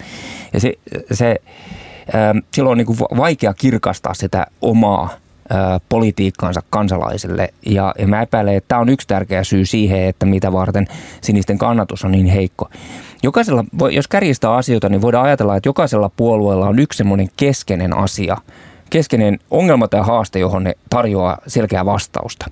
[0.54, 0.74] Ja se,
[1.12, 1.36] se,
[2.54, 5.10] silloin on niin kuin vaikea kirkastaa sitä omaa
[5.90, 7.50] politiikkaansa kansalaisille.
[7.66, 10.88] Ja, ja mä epäilen, että tämä on yksi tärkeä syy siihen, että mitä varten
[11.22, 12.70] sinisten kannatus on niin heikko.
[13.24, 18.38] Jokaisella, jos kärjistää asioita, niin voidaan ajatella, että jokaisella puolueella on yksi semmoinen keskeinen asia,
[18.90, 22.46] keskeinen ongelma tai haaste, johon ne tarjoaa selkeää vastausta.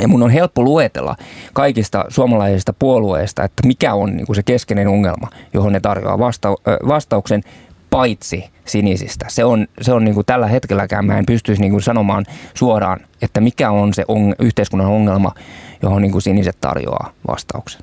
[0.00, 1.16] Ja mun on helppo luetella
[1.52, 6.54] kaikista suomalaisista puolueista, että mikä on niin kuin se keskeinen ongelma, johon ne tarjoaa vasta-
[6.88, 7.42] vastauksen
[7.90, 9.26] paitsi sinisistä.
[9.28, 13.00] Se on, se on niin kuin tällä hetkelläkään mä en pystyisi niin kuin sanomaan suoraan,
[13.22, 15.34] että mikä on se on, yhteiskunnan ongelma,
[15.82, 17.82] johon niin kuin siniset tarjoaa vastauksen.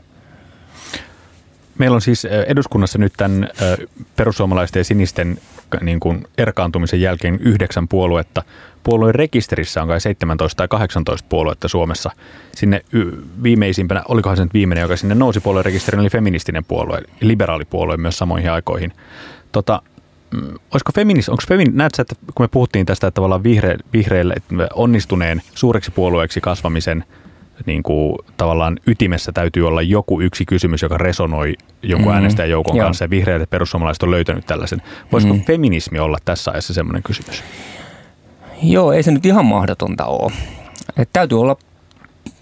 [1.77, 3.49] Meillä on siis eduskunnassa nyt tämän
[4.15, 5.37] perussuomalaisten ja sinisten
[5.81, 8.43] niin kuin erkaantumisen jälkeen yhdeksän puoluetta.
[8.83, 12.11] Puolueen rekisterissä on kai 17 tai 18 puoluetta Suomessa.
[12.55, 12.81] Sinne
[13.43, 18.17] viimeisimpänä, olikohan se nyt viimeinen, joka sinne nousi puolueen rekisteriin, oli feministinen puolue, liberaalipuolue myös
[18.17, 18.93] samoihin aikoihin.
[19.51, 19.81] Tota,
[20.73, 24.35] olisiko feminis, onko femin, näetkö, että kun me puhuttiin tästä, että tavallaan vihre, vihreille
[24.73, 27.03] onnistuneen suureksi puolueeksi kasvamisen
[27.65, 32.15] niin kuin, tavallaan ytimessä täytyy olla joku yksi kysymys, joka resonoi jonkun mm-hmm.
[32.15, 32.85] äänestäjäjoukon Joo.
[32.85, 34.81] kanssa ja vihreät ja perussuomalaiset on löytänyt tällaisen.
[35.11, 35.45] Voisiko mm-hmm.
[35.45, 37.43] feminismi olla tässä ajassa semmoinen kysymys?
[38.63, 40.31] Joo, ei se nyt ihan mahdotonta ole.
[40.97, 41.55] Et täytyy olla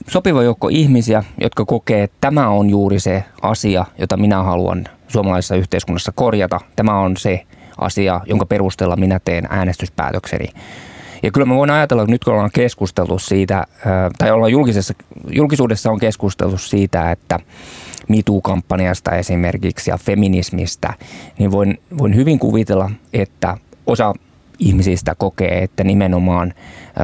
[0.08, 5.56] sopiva joukko ihmisiä, jotka kokee, että tämä on juuri se asia, jota minä haluan suomalaisessa
[5.56, 6.60] yhteiskunnassa korjata.
[6.76, 7.46] Tämä on se
[7.78, 10.48] asia, jonka perusteella minä teen äänestyspäätökseni.
[11.24, 13.66] Ja kyllä mä voin ajatella, että nyt kun ollaan keskusteltu siitä,
[14.18, 14.94] tai ollaan julkisessa,
[15.30, 17.40] julkisuudessa on keskusteltu siitä, että
[18.08, 20.94] MeToo-kampanjasta esimerkiksi ja feminismistä,
[21.40, 23.58] niin voin, voin hyvin kuvitella, että
[23.88, 24.14] osa
[24.60, 26.54] ihmisistä kokee, että nimenomaan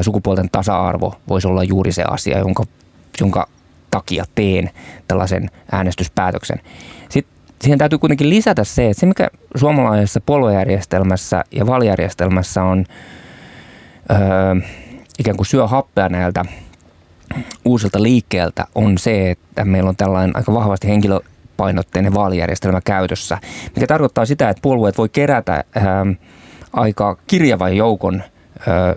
[0.02, 2.64] sukupuolten tasa-arvo voisi olla juuri se asia, jonka,
[3.20, 3.48] jonka
[3.92, 4.70] takia teen
[5.08, 6.60] tällaisen äänestyspäätöksen.
[7.62, 12.86] Siihen täytyy kuitenkin lisätä se, että se mikä suomalaisessa puoluejärjestelmässä ja valijärjestelmässä on
[14.12, 14.56] öö,
[15.19, 16.45] ikään kuin syö happea näiltä
[17.65, 23.38] uusilta liikkeeltä on se, että meillä on tällainen aika vahvasti henkilöpainotteinen vaalijärjestelmä käytössä,
[23.76, 25.84] mikä tarkoittaa sitä, että puolueet voi kerätä öö,
[26.74, 28.24] aika kirjavan joukon
[28.67, 28.95] öö,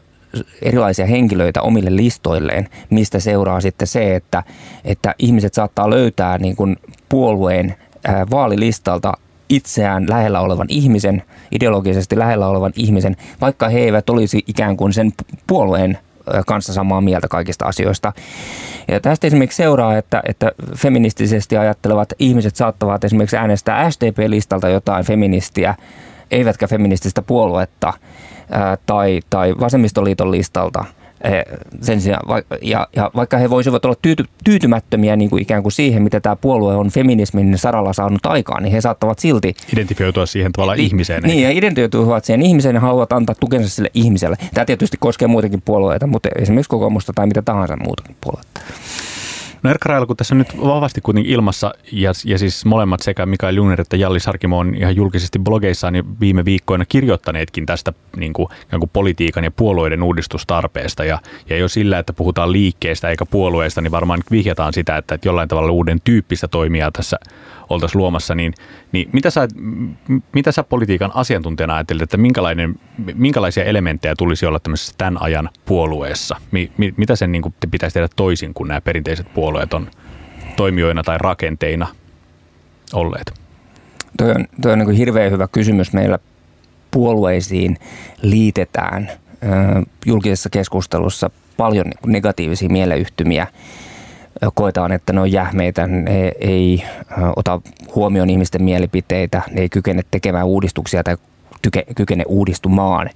[0.63, 4.43] erilaisia henkilöitä omille listoilleen, mistä seuraa sitten se, että,
[4.85, 6.77] että ihmiset saattaa löytää niin kuin
[7.09, 7.77] puolueen
[8.31, 9.13] vaalilistalta
[9.49, 15.13] itseään lähellä olevan ihmisen, ideologisesti lähellä olevan ihmisen, vaikka he eivät olisi ikään kuin sen
[15.47, 15.99] puolueen
[16.47, 18.13] kanssa samaa mieltä kaikista asioista.
[18.89, 25.75] Ja tästä esimerkiksi seuraa, että, että feministisesti ajattelevat ihmiset saattavat esimerkiksi äänestää SDP-listalta jotain feministiä,
[26.31, 27.93] eivätkä feminististä puoluetta,
[28.87, 30.85] tai, tai vasemmistoliiton listalta–
[31.81, 36.03] sen sijaan, ja, ja vaikka he voisivat olla tyyty, tyytymättömiä niin kuin ikään kuin siihen,
[36.03, 39.55] mitä tämä puolue on feminismin saralla saanut aikaan, niin he saattavat silti...
[39.73, 41.23] Identifioitua siihen tavallaan niin, ihmiseen.
[41.23, 44.37] Niin, ja identifioituvat siihen ihmiseen ja haluavat antaa tukensa sille ihmiselle.
[44.55, 48.61] Tämä tietysti koskee muitakin puolueita, mutta esimerkiksi kokoomusta tai mitä tahansa muutakin puoluetta.
[49.65, 53.27] No Erkka Raila, kun tässä on nyt vahvasti kuitenkin ilmassa, ja, ja siis molemmat sekä
[53.27, 58.33] Mikael Jungner että Jalli Sarkimo on ihan julkisesti blogeissaan niin viime viikkoina kirjoittaneetkin tästä niin
[58.33, 58.49] kuin,
[58.81, 61.05] kuin politiikan ja puolueiden uudistustarpeesta.
[61.05, 61.19] Ja,
[61.51, 65.49] ja jo sillä, että puhutaan liikkeestä eikä puolueesta, niin varmaan vihjataan sitä, että, että jollain
[65.49, 67.19] tavalla uuden tyyppistä toimijaa tässä
[67.71, 68.55] oltaisiin luomassa, niin,
[68.93, 69.49] niin mitä, sä,
[70.35, 72.75] mitä sä politiikan asiantuntijana ajattelet, että minkälainen,
[73.15, 76.37] minkälaisia elementtejä tulisi olla tämmöisessä tämän ajan puolueessa?
[76.51, 79.91] Mi, mi, mitä sen niin kuin, te pitäisi tehdä toisin kuin nämä perinteiset puolueet on
[80.57, 81.87] toimijoina tai rakenteina
[82.93, 83.35] olleet?
[84.19, 85.93] Toi on, toi on niin hirveän hyvä kysymys.
[85.93, 86.19] Meillä
[86.91, 87.77] puolueisiin
[88.23, 93.47] liitetään ö, julkisessa keskustelussa paljon niin negatiivisia mieleyhtymiä
[94.55, 96.85] koetaan, että ne on jähmeitä, ne ei
[97.37, 97.61] ota
[97.95, 101.17] huomioon ihmisten mielipiteitä, ne ei kykene tekemään uudistuksia tai
[101.63, 103.11] tyke, kykene uudistumaan.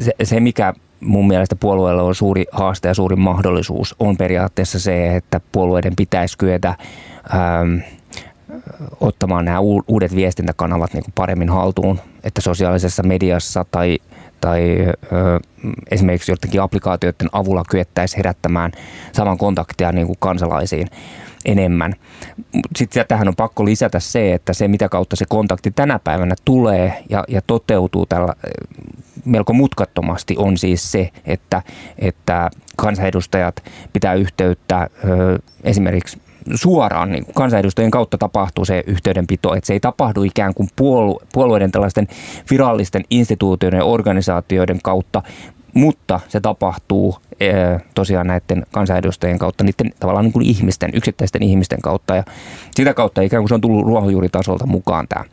[0.00, 5.16] Se, se, mikä mun mielestä puolueella on suuri haaste ja suuri mahdollisuus, on periaatteessa se,
[5.16, 6.68] että puolueiden pitäisi kyetä
[7.34, 7.78] ähm,
[9.00, 13.98] ottamaan nämä uudet viestintäkanavat niin kuin paremmin haltuun, että sosiaalisessa mediassa tai
[14.42, 15.40] tai ö,
[15.90, 18.72] esimerkiksi joidenkin applikaatioiden avulla kyettäisiin herättämään
[19.12, 20.88] saman kontaktia niin kuin kansalaisiin
[21.44, 21.94] enemmän.
[22.76, 27.04] Sitten tähän on pakko lisätä se, että se mitä kautta se kontakti tänä päivänä tulee
[27.10, 28.34] ja, ja toteutuu tällä
[29.24, 31.62] melko mutkattomasti on siis se, että,
[31.98, 36.18] että kansanedustajat pitää yhteyttä ö, esimerkiksi
[36.54, 41.22] suoraan niin kuin kansanedustajien kautta tapahtuu se yhteydenpito, että se ei tapahdu ikään kuin puolu-
[41.32, 42.08] puolueiden tällaisten
[42.50, 45.22] virallisten instituutioiden ja organisaatioiden kautta,
[45.74, 47.52] mutta se tapahtuu e,
[47.94, 52.24] tosiaan näiden kansanedustajien kautta, niiden tavallaan niin kuin ihmisten, yksittäisten ihmisten kautta ja
[52.74, 55.24] sitä kautta ikään kuin se on tullut ruohonjuuritasolta mukaan tämä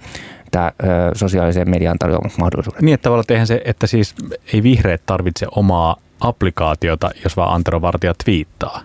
[0.51, 0.71] tämä
[1.15, 2.81] sosiaalisen median tarjoamat mahdollisuudet.
[2.81, 4.15] Niin, että tavallaan se, että siis
[4.53, 8.81] ei vihreät tarvitse omaa applikaatiota, jos vaan Antero Vartija twiittaa.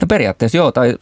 [0.00, 0.94] No periaatteessa joo, tai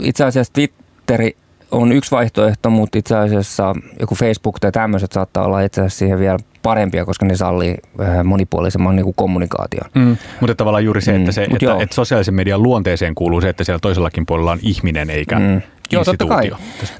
[0.00, 1.36] itse asiassa Twitteri
[1.70, 6.18] on yksi vaihtoehto, mutta itse asiassa joku Facebook tai tämmöiset saattaa olla itse asiassa siihen
[6.18, 7.76] vielä parempia, koska ne sallii
[8.24, 9.90] monipuolisemman niin kuin kommunikaation.
[9.94, 13.48] Mm, mutta tavallaan juuri se, että, mm, se, että, että sosiaalisen median luonteeseen kuuluu se,
[13.48, 15.62] että siellä toisellakin puolella on ihminen eikä mm.
[15.94, 16.50] Joo, totta kai.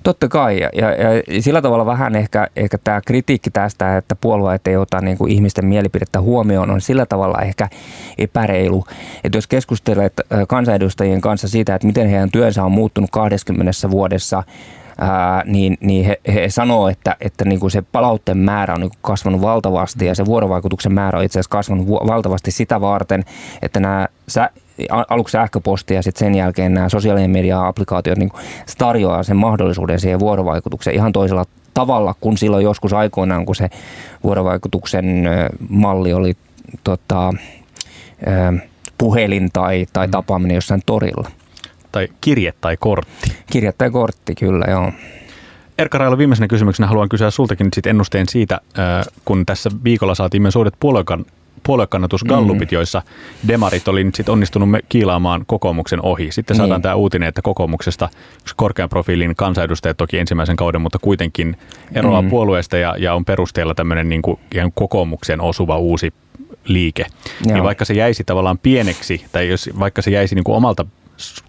[0.03, 0.61] Totta kai.
[0.61, 5.01] Ja, ja, ja sillä tavalla vähän ehkä, ehkä tämä kritiikki tästä, että puolueet ei ota
[5.01, 7.69] niin kuin ihmisten mielipidettä huomioon, on sillä tavalla ehkä
[8.19, 8.85] epäreilu.
[9.25, 10.13] Että jos keskustelet
[10.49, 14.43] kansanedustajien kanssa siitä, että miten heidän työnsä on muuttunut 20 vuodessa,
[14.99, 18.91] ää, niin, niin he, he sanoo, että, että niin kuin se palautteen määrä on niin
[18.91, 23.25] kuin kasvanut valtavasti ja se vuorovaikutuksen määrä on itse asiassa kasvanut valtavasti sitä varten,
[23.63, 24.51] että nämä sä,
[25.09, 28.31] aluksi sähköposti ja sitten sen jälkeen nämä sosiaalinen media-applikaatiot niin
[28.79, 33.71] tarjoaa sen mahdollisuuden siihen vuorovaikutukseen ihan toisella tavalla kuin silloin joskus aikoinaan, kun se
[34.25, 35.29] vuorovaikutuksen
[35.69, 36.37] malli oli
[36.85, 37.33] tota,
[38.99, 40.11] puhelin tai, tai mm.
[40.11, 41.31] tapaaminen jossain torilla
[41.93, 43.35] tai kirje tai kortti?
[43.53, 44.93] Kirje tai kortti, kyllä joo.
[45.79, 48.61] Erkka Railo, viimeisenä kysymyksenä haluan kysyä sultakin sit ennusteen siitä,
[49.25, 51.25] kun tässä viikolla saatiin myös uudet puoluekan,
[51.67, 52.75] puoluekannatuskallupit, mm.
[52.75, 53.03] joissa
[53.49, 56.33] demarit oli nyt sit onnistunut kiilaamaan kokoomuksen ohi.
[56.33, 56.83] Sitten saadaan niin.
[56.83, 58.09] tämä uutinen, että kokoomuksesta
[58.57, 61.57] korkean profiilin kansanedustaja toki ensimmäisen kauden, mutta kuitenkin
[61.95, 62.31] eroaa mm.
[62.31, 64.39] puolueesta ja, ja on perusteella tämmöinen niin kuin
[64.75, 66.13] kokoomuksen osuva uusi
[66.65, 67.03] liike.
[67.03, 67.55] Niin Joo.
[67.55, 70.87] Niin vaikka se jäisi tavallaan pieneksi, tai jos, vaikka se jäisi niin kuin omalta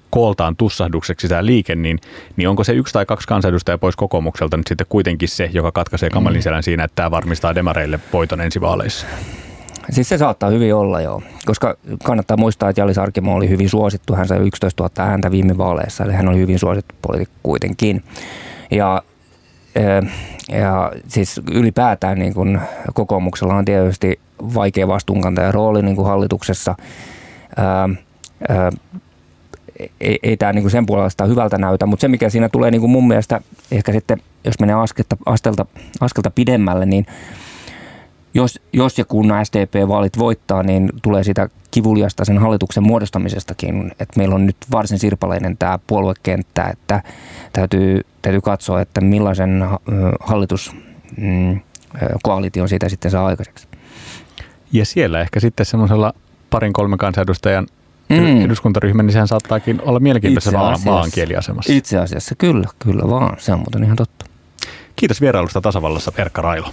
[0.09, 1.99] kooltaan tussahdukseksi tämä liike, niin,
[2.35, 6.09] niin onko se yksi tai kaksi kansanedustajaa pois kokoomukselta nyt sitten kuitenkin se, joka katkaisee
[6.09, 6.43] kamalin mm.
[6.43, 9.07] selän siinä, että tämä varmistaa demareille voiton ensi vaaleissa?
[9.89, 14.15] Siis se saattaa hyvin olla joo, koska kannattaa muistaa, että Jallis Arkimo oli hyvin suosittu.
[14.15, 18.03] Hän sai 11 000 ääntä viime vaaleissa, eli hän oli hyvin suosittu poliitikko kuitenkin.
[18.71, 19.01] Ja,
[19.75, 20.11] eh,
[20.51, 22.59] ja siis ylipäätään niin kun
[22.93, 26.75] kokoomuksella on tietysti vaikea vastuunkantajan rooli niin kuin hallituksessa.
[27.57, 27.89] Ää,
[28.49, 28.71] ää,
[30.01, 33.07] ei, ei tämä niinku sen puolesta hyvältä näytä, mutta se mikä siinä tulee niinku mun
[33.07, 35.65] mielestä ehkä sitten, jos menee askelta, askelta,
[36.01, 37.05] askelta pidemmälle, niin
[38.35, 44.35] jos, jos ja kun SDP-vaalit voittaa, niin tulee sitä kivuliasta sen hallituksen muodostamisestakin, että meillä
[44.35, 47.03] on nyt varsin sirpaleinen tämä puoluekenttä, että
[47.53, 49.63] täytyy, täytyy katsoa, että millaisen
[50.19, 50.71] hallitus
[51.17, 51.59] mm,
[52.23, 53.67] koalition siitä sitten saa aikaiseksi.
[54.71, 56.13] Ja siellä ehkä sitten semmoisella
[56.49, 57.67] parin kolmen kansanedustajan
[58.09, 58.41] mm.
[58.45, 61.73] eduskuntaryhmä, niin sehän saattaakin olla mielenkiintoisessa maankieliasemassa.
[61.73, 63.37] Itse asiassa kyllä, kyllä vaan.
[63.39, 64.25] Se on muuten ihan totta.
[64.95, 66.69] Kiitos vierailusta tasavallassa Erkka Railo.